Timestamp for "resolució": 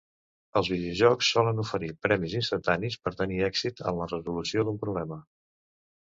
4.15-4.67